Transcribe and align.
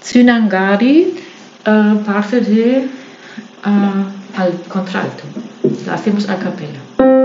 Tsunangari 0.00 1.14
uh, 1.66 2.02
parte 2.04 2.40
de 2.40 2.88
uh, 3.64 4.40
al 4.40 4.52
contralto. 4.68 5.24
La 5.86 5.94
hacemos 5.94 6.28
a 6.28 6.36
capella. 6.36 7.19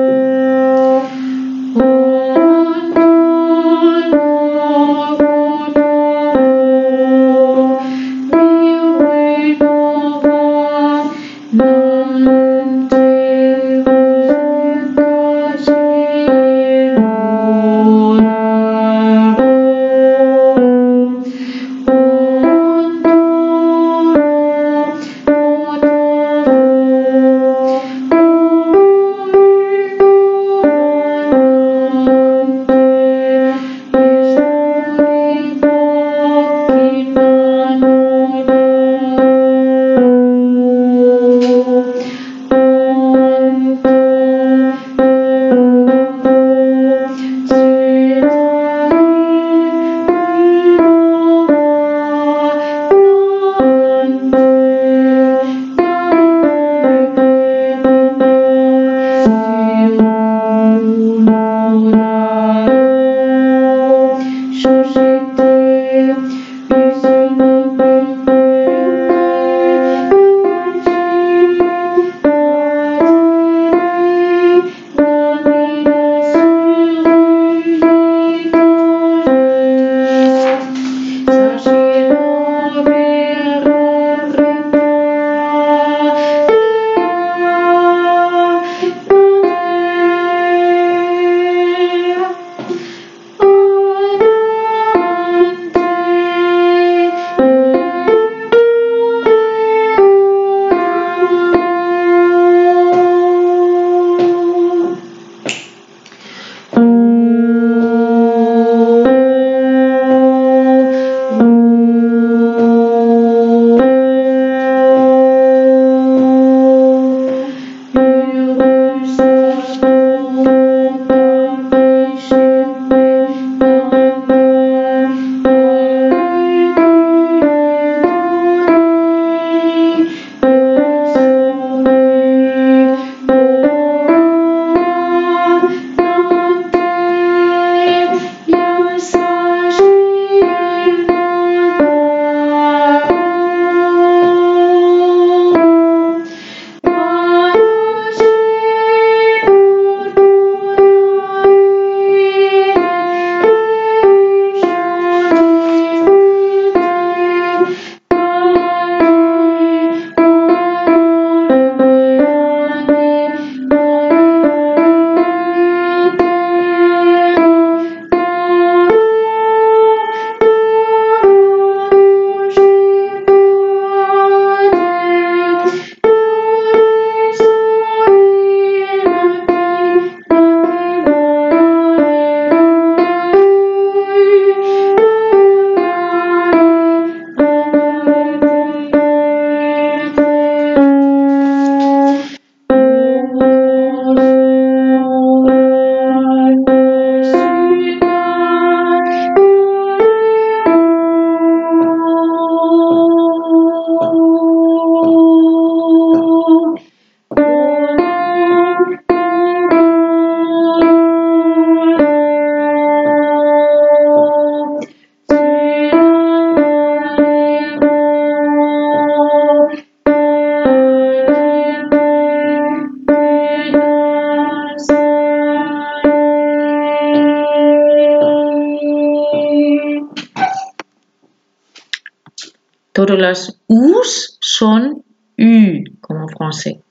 Todas 232.96 233.20
las 233.20 233.62
U's 233.68 234.38
son 234.40 235.04
U 235.38 235.84
como 236.00 236.22
en 236.22 236.30
français. 236.30 236.85